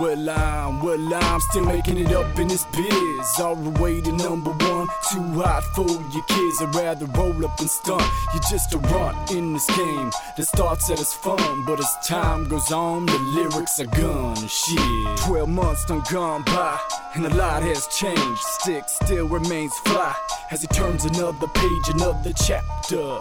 Well, 0.00 0.30
I'm, 0.30 0.80
well, 0.80 1.14
I'm 1.14 1.40
still 1.40 1.66
making 1.66 1.98
it 1.98 2.10
up 2.12 2.38
in 2.38 2.48
this 2.48 2.64
biz. 2.72 3.38
All 3.38 3.54
the 3.54 3.78
way 3.82 4.00
to 4.00 4.12
number 4.12 4.50
one. 4.50 4.88
Too 5.12 5.22
hot 5.38 5.62
for 5.74 5.86
your 5.86 6.24
kids. 6.24 6.62
I'd 6.62 6.74
rather 6.74 7.04
roll 7.04 7.44
up 7.44 7.60
and 7.60 7.68
stunt. 7.68 8.02
You're 8.32 8.42
just 8.50 8.72
a 8.72 8.78
runt 8.78 9.30
in 9.30 9.52
this 9.52 9.66
game 9.76 10.10
that 10.38 10.46
starts 10.46 10.90
at 10.90 10.98
as 10.98 11.12
fun. 11.12 11.66
But 11.66 11.80
as 11.80 12.08
time 12.08 12.48
goes 12.48 12.72
on, 12.72 13.04
the 13.04 13.18
lyrics 13.18 13.78
are 13.78 13.86
gone. 13.88 14.36
Shit. 14.48 15.18
12 15.26 15.46
months 15.50 15.84
done 15.84 16.02
gone 16.10 16.44
by, 16.44 16.80
and 17.14 17.26
a 17.26 17.34
lot 17.34 17.62
has 17.62 17.86
changed. 17.88 18.42
Stix 18.62 18.88
still 19.04 19.28
remains 19.28 19.76
fly 19.80 20.16
as 20.50 20.62
he 20.62 20.66
turns 20.68 21.04
another 21.04 21.46
page, 21.46 21.88
another 21.92 22.32
chapter. 22.32 23.20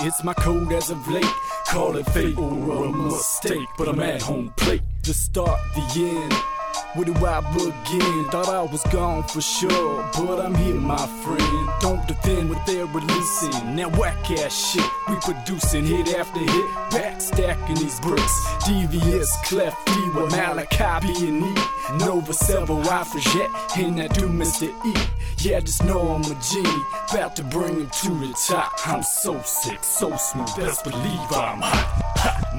It's 0.00 0.22
my 0.22 0.34
code 0.34 0.70
as 0.72 0.90
of 0.90 1.08
late. 1.08 1.24
Call 1.68 1.96
it 1.96 2.04
fate 2.10 2.36
or 2.36 2.84
a 2.84 2.92
mistake, 2.92 3.68
but 3.78 3.88
I'm 3.88 4.00
at 4.00 4.20
home 4.20 4.52
plate. 4.58 4.82
The 5.08 5.14
start, 5.14 5.58
the 5.74 6.00
end. 6.04 6.34
Where 6.92 7.06
do 7.06 7.14
I 7.24 7.40
begin? 7.54 8.28
Thought 8.28 8.50
I 8.50 8.60
was 8.60 8.82
gone 8.92 9.22
for 9.22 9.40
sure, 9.40 10.06
but 10.12 10.38
I'm 10.38 10.54
here, 10.54 10.74
my 10.74 10.98
friend. 11.24 11.68
Don't 11.80 12.06
defend 12.06 12.50
what 12.50 12.66
they're 12.66 12.84
releasing. 12.84 13.74
Now 13.74 13.88
whack 13.88 14.30
ass 14.32 14.52
shit, 14.52 14.84
we 15.08 15.14
producing 15.22 15.86
hit 15.86 16.14
after 16.14 16.40
hit, 16.40 16.74
back 16.90 17.22
stacking 17.22 17.76
these 17.76 17.98
bricks. 18.00 18.46
Devious, 18.66 19.34
cleft, 19.46 19.86
D 19.86 19.92
with 20.14 20.30
Malachi 20.30 21.26
and 21.26 21.42
E. 21.42 21.54
Nova 22.04 22.34
Several, 22.34 22.86
I 22.90 23.02
forget, 23.04 23.48
and 23.78 24.02
I 24.02 24.08
do 24.08 24.28
Mr. 24.28 24.68
E. 24.84 25.08
Yeah, 25.38 25.60
just 25.60 25.82
know 25.84 26.00
I'm 26.00 26.20
a 26.20 26.38
genie, 26.52 26.82
about 27.10 27.34
to 27.36 27.44
bring 27.44 27.80
him 27.80 27.88
to 27.88 28.10
the 28.10 28.34
top. 28.46 28.72
I'm 28.86 29.02
so 29.02 29.40
sick, 29.40 29.82
so 29.82 30.14
smooth, 30.18 30.54
best 30.54 30.84
believe 30.84 31.32
I'm 31.32 31.62
hot. 31.62 32.07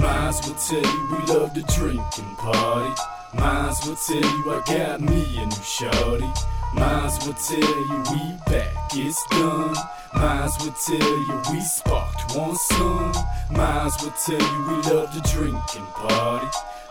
Minds 0.01 0.47
will 0.47 0.55
tell 0.55 0.93
you 0.93 1.07
we 1.11 1.33
love 1.33 1.53
to 1.53 1.61
drink 1.75 2.17
and 2.17 2.37
party. 2.37 3.01
Minds 3.33 3.85
will 3.85 3.95
tell 3.95 4.17
you 4.17 4.51
I 4.51 4.61
got 4.65 5.01
me 5.01 5.37
a 5.37 5.45
new 5.45 5.63
shorty. 5.63 6.31
Minds 6.73 7.25
will 7.25 7.33
tell 7.33 7.57
you 7.59 8.03
we 8.11 8.37
back, 8.51 8.73
it's 8.93 9.25
done. 9.27 9.75
Minds 10.15 10.55
will 10.63 10.73
tell 10.73 11.17
you 11.27 11.41
we 11.51 11.59
sparked 11.61 12.35
one 12.35 12.55
sun. 12.55 13.13
Minds 13.51 14.01
will 14.03 14.13
tell 14.25 14.39
you 14.39 14.59
we 14.67 14.75
love 14.91 15.11
to 15.13 15.21
drink 15.33 15.63
and 15.75 15.87
party. 15.87 16.47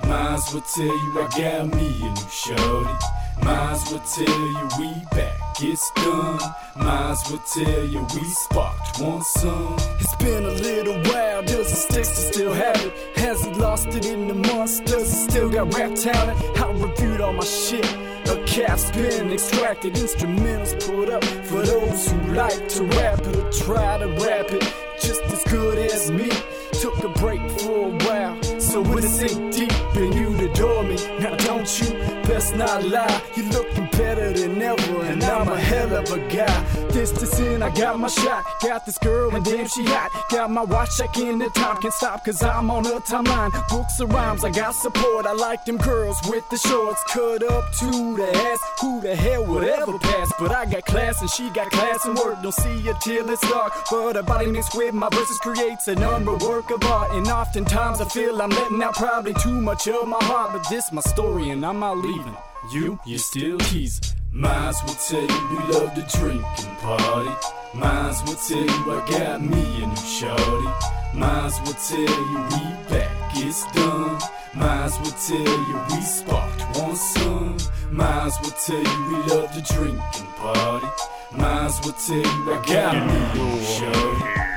Minds 0.07 0.53
will 0.53 0.63
tell 0.63 0.85
you 0.85 1.21
I 1.21 1.29
got 1.37 1.75
me 1.75 1.89
a 2.03 2.11
new 2.11 2.31
shorty. 2.31 2.97
Minds 3.43 3.91
will 3.91 4.01
tell 4.01 4.39
you 4.39 4.69
we 4.79 4.93
back, 5.17 5.38
it's 5.61 5.91
done. 5.93 6.41
Minds 6.77 7.31
will 7.31 7.39
tell 7.39 7.85
you 7.85 8.07
we 8.15 8.25
sparked 8.25 9.01
one 9.01 9.23
sun. 9.23 9.77
It's 9.99 10.15
been 10.17 10.45
a 10.45 10.51
little 10.51 10.97
while, 11.13 11.43
does 11.43 11.73
it 11.73 11.93
Stix 11.93 12.09
to 12.09 12.33
still 12.33 12.53
have 12.53 12.77
it? 12.85 13.19
Has 13.19 13.45
he 13.45 13.53
lost 13.55 13.89
it 13.89 14.07
in 14.07 14.29
the 14.29 14.35
months? 14.35 14.81
Does 14.81 15.11
he 15.11 15.31
still 15.31 15.51
got 15.51 15.75
rap 15.75 15.95
talent? 15.95 16.39
I 16.59 16.71
reviewed 16.73 17.21
all 17.21 17.33
my 17.33 17.45
shit. 17.45 17.85
A 18.29 18.45
cap's 18.47 18.91
been 18.93 19.33
extracted, 19.33 19.95
instrumentals 19.95 20.87
put 20.87 21.09
up 21.09 21.25
for 21.25 21.63
those 21.63 22.11
who 22.11 22.35
like 22.35 22.69
to 22.69 22.85
rap 22.85 23.21
it 23.21 23.37
or 23.37 23.51
try 23.53 23.99
to 23.99 24.07
rap 24.07 24.51
it 24.51 24.63
just 25.01 25.23
as 25.23 25.43
good 25.45 25.79
as 25.79 26.11
me. 26.11 26.31
Took 26.73 27.03
a 27.03 27.09
break 27.21 27.41
for 27.61 27.89
a 27.89 28.05
while, 28.07 28.43
so 28.61 28.85
it 28.97 29.03
sink 29.03 29.55
deep 29.55 29.73
and 29.97 30.15
you'd 30.15 30.41
adore 30.51 30.83
me. 30.85 30.97
Now 31.19 31.35
don't 31.37 31.81
you? 31.81 31.91
Best 32.25 32.55
not 32.55 32.85
lie. 32.85 33.23
You 33.35 33.45
looking 33.51 33.87
better 33.93 34.28
a 36.11 36.19
a 36.19 36.29
guy. 36.29 36.63
This 36.91 37.11
is 37.23 37.41
in, 37.41 37.63
I 37.63 37.71
got 37.75 37.99
my 37.99 38.09
shot. 38.09 38.45
Got 38.63 38.87
this 38.87 38.99
girl, 38.99 39.35
and 39.35 39.45
damn 39.45 39.67
she 39.69 39.85
hot. 39.85 40.11
Got 40.31 40.51
my 40.51 40.63
watch 40.63 40.97
checking 40.97 41.39
the 41.39 41.49
time, 41.51 41.77
can't 41.81 41.95
stop 41.95 42.25
cause 42.25 42.43
I'm 42.43 42.71
on 42.71 42.85
her 42.85 43.01
timeline. 43.01 43.51
Books 43.69 44.01
of 44.01 44.13
rhymes, 44.13 44.45
I 44.45 44.51
got 44.51 44.75
support. 44.75 45.27
I 45.27 45.33
like 45.33 45.65
them 45.65 45.77
girls 45.79 46.19
with 46.29 46.49
the 46.51 46.57
shorts 46.57 47.03
cut 47.09 47.43
up 47.43 47.73
to 47.81 48.17
the 48.17 48.29
ass. 48.35 48.61
Who 48.81 49.01
the 49.01 49.15
hell 49.15 49.45
would 49.47 49.65
ever 49.65 49.99
pass? 49.99 50.33
But 50.39 50.53
I 50.53 50.67
got 50.67 50.85
class 50.87 51.21
and 51.21 51.31
she 51.31 51.51
got 51.51 51.71
class 51.71 52.05
and 52.05 52.17
work. 52.19 52.43
Don't 52.43 52.53
see 52.53 52.89
it 52.89 53.01
till 53.01 53.29
it's 53.31 53.49
dark. 53.49 53.73
But 53.91 54.17
her 54.17 54.23
body 54.23 54.47
mixed 54.47 54.75
with 54.75 54.95
my 54.95 55.09
verses 55.11 55.39
creates 55.39 55.89
a 55.89 55.95
number 55.95 56.37
work 56.37 56.71
of 56.71 56.83
art. 56.85 57.13
And 57.13 57.27
oftentimes 57.29 58.01
I 58.01 58.09
feel 58.09 58.41
I'm 58.41 58.51
letting 58.51 58.83
out 58.83 58.95
probably 58.95 59.35
too 59.35 59.61
much 59.61 59.87
of 59.89 60.07
my 60.09 60.23
heart. 60.23 60.53
But 60.53 60.69
this 60.69 60.93
my 60.93 61.03
story 61.03 61.51
and 61.51 61.65
I'm 61.65 61.81
not 61.81 61.99
leaving. 61.99 62.37
You, 62.73 62.99
you 63.07 63.19
still 63.19 63.59
teasing. 63.59 64.18
Minds 64.39 64.81
will 64.85 64.95
tell 64.95 65.21
you 65.21 65.49
we 65.51 65.75
love 65.75 65.95
to 65.95 66.17
drink 66.17 66.45
and 66.59 66.79
party. 66.79 67.31
Minds 67.75 68.23
will 68.23 68.37
tell 68.37 68.57
you 68.57 68.93
I 68.93 69.05
got 69.11 69.43
me 69.43 69.83
a 69.83 69.87
new 69.89 69.97
shorty. 69.97 70.69
Minds 71.13 71.59
will 71.63 71.75
tell 71.75 71.99
you 71.99 72.39
we 72.53 72.89
back, 72.89 73.11
it's 73.35 73.67
done. 73.73 74.17
Minds 74.55 74.97
will 75.01 75.19
tell 75.27 75.59
you 75.67 75.81
we 75.91 76.01
sparked 76.03 76.63
one 76.79 76.95
sun. 76.95 77.59
Minds 77.91 78.39
will 78.41 78.51
tell 78.51 78.79
you 78.79 79.07
we 79.09 79.17
love 79.35 79.53
to 79.55 79.75
drink 79.75 79.99
and 79.99 80.29
party. 80.37 80.87
Minds 81.33 81.81
will 81.85 81.95
tell 81.95 82.17
you 82.17 82.53
I 82.53 82.65
got 82.65 82.95
me 82.95 83.17
a 83.17 83.35
new 83.35 83.61
shorty. 83.65 84.49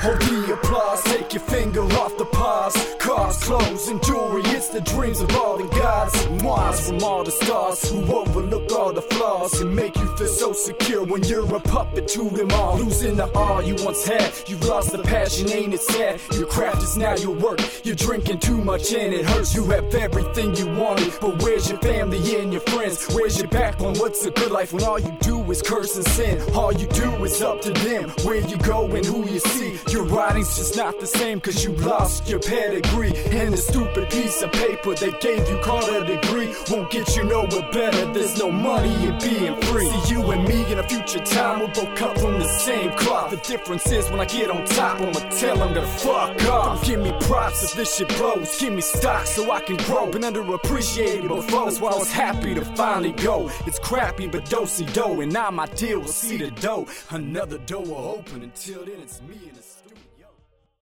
Hold 0.00 0.20
the 0.20 0.54
applause, 0.54 1.02
take 1.04 1.32
your 1.34 1.42
finger 1.42 1.82
off 1.82 2.16
the 2.18 2.24
pause. 2.24 2.74
Cars, 2.98 3.36
clothes, 3.44 3.86
and 3.86 4.02
jewelry, 4.02 4.42
it's 4.46 4.68
the 4.68 4.80
dreams 4.80 5.20
of 5.20 5.32
all 5.36 5.58
the 5.58 5.68
gods 6.08 6.88
and 6.88 7.00
from 7.00 7.08
all 7.08 7.24
the 7.24 7.30
stars 7.30 7.88
who 7.88 8.00
overlook 8.12 8.70
all 8.72 8.92
the 8.92 9.02
flaws 9.02 9.60
and 9.60 9.74
make 9.74 9.96
you 9.96 10.16
feel 10.16 10.26
so 10.26 10.52
secure 10.52 11.04
when 11.04 11.22
you're 11.24 11.54
a 11.54 11.60
puppet 11.60 12.08
to 12.08 12.28
them 12.30 12.50
all. 12.52 12.78
Losing 12.78 13.16
the 13.16 13.30
all 13.36 13.62
you 13.62 13.76
once 13.84 14.06
had, 14.06 14.32
you've 14.46 14.64
lost 14.64 14.92
the 14.92 14.98
passion, 14.98 15.50
ain't 15.50 15.74
it 15.74 15.80
sad? 15.80 16.20
Your 16.32 16.46
craft 16.46 16.82
is 16.82 16.96
now 16.96 17.14
your 17.16 17.34
work, 17.36 17.60
you're 17.84 17.94
drinking 17.94 18.40
too 18.40 18.58
much 18.58 18.92
and 18.92 19.12
it 19.12 19.24
hurts. 19.24 19.54
You 19.54 19.64
have 19.66 19.94
everything 19.94 20.54
you 20.56 20.66
wanted, 20.76 21.12
but 21.20 21.42
where's 21.42 21.68
your 21.68 21.78
family 21.78 22.18
and 22.36 22.52
your 22.52 22.62
friends? 22.62 23.06
Where's 23.14 23.38
your 23.38 23.48
backbone? 23.48 23.96
What's 23.96 24.24
a 24.24 24.30
good 24.30 24.50
life 24.50 24.72
when 24.72 24.84
all 24.84 24.98
you 24.98 25.16
do 25.20 25.38
is 25.50 25.62
curse 25.62 25.96
and 25.96 26.06
sin? 26.06 26.40
All 26.54 26.72
you 26.72 26.86
do 26.88 27.24
is 27.24 27.40
up 27.42 27.60
to 27.62 27.70
them, 27.70 28.10
where 28.24 28.40
you 28.46 28.56
go 28.58 28.86
and 28.86 29.04
who 29.04 29.26
you 29.26 29.40
see. 29.40 29.78
Your 29.90 30.04
writing's 30.04 30.56
just 30.56 30.76
not 30.76 30.98
the 31.00 31.06
same 31.06 31.40
cause 31.40 31.64
you 31.64 31.72
lost 31.76 32.28
your 32.28 32.40
pedigree. 32.40 33.14
And 33.30 33.52
the 33.52 33.56
stupid 33.56 34.10
piece 34.10 34.42
of 34.42 34.52
paper 34.52 34.94
they 34.94 35.12
gave 35.20 35.48
you 35.48 35.58
called 35.58 35.88
a 35.98 36.04
degree 36.04 36.54
won't 36.70 36.90
get 36.90 37.16
you 37.16 37.24
nowhere 37.24 37.70
better. 37.72 38.12
There's 38.12 38.38
no 38.38 38.50
money 38.50 38.94
in 39.06 39.18
being 39.18 39.60
free. 39.62 39.90
See 39.90 40.14
you 40.14 40.22
and 40.30 40.46
me 40.46 40.70
in 40.72 40.78
a 40.78 40.82
future 40.82 41.18
time, 41.18 41.60
we'll 41.60 41.68
both 41.68 41.94
cut 41.96 42.18
from 42.18 42.38
the 42.38 42.48
same 42.48 42.92
cloth. 42.92 43.30
The 43.30 43.36
difference 43.38 43.90
is 43.90 44.10
when 44.10 44.20
I 44.20 44.24
get 44.24 44.50
on 44.50 44.64
top, 44.66 45.00
I'ma 45.00 45.20
tell 45.30 45.56
them 45.56 45.74
to 45.74 45.82
fuck 45.82 46.42
off. 46.44 46.78
Don't 46.78 46.84
give 46.84 47.00
me 47.00 47.12
props 47.20 47.64
if 47.64 47.72
this 47.74 47.96
shit 47.96 48.08
blows. 48.16 48.58
Give 48.60 48.72
me 48.72 48.80
stock 48.80 49.26
so 49.26 49.50
I 49.50 49.60
can 49.60 49.76
grow. 49.78 50.10
Been 50.10 50.22
underappreciated 50.22 51.28
before, 51.28 51.64
that's 51.66 51.80
why 51.80 51.90
I 51.90 51.98
was 51.98 52.12
happy 52.12 52.54
to 52.54 52.64
finally 52.64 53.12
go. 53.12 53.50
It's 53.66 53.78
crappy, 53.78 54.26
but 54.26 54.44
dosey 54.46 54.86
dough, 54.92 55.20
and 55.20 55.32
now 55.32 55.50
my 55.50 55.66
deal 55.66 56.00
will 56.00 56.08
see 56.08 56.36
the 56.36 56.50
dough. 56.50 56.86
Another 57.10 57.58
door 57.58 57.84
will 57.84 58.18
open. 58.18 58.42
Until 58.42 58.84
then, 58.84 59.00
it's 59.00 59.20
me 59.22 59.36
and 59.48 59.56
it's 59.56 59.77